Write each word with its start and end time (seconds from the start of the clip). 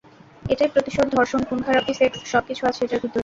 এটাই 0.43 0.69
প্রতিশোধ, 0.73 1.07
ধর্ষণ, 1.15 1.41
খুন-খারাপি, 1.43 1.91
সেক্স 1.93 2.19
সবকিছু 2.33 2.61
আছে 2.69 2.79
এটার 2.83 3.01
ভিতরে। 3.03 3.19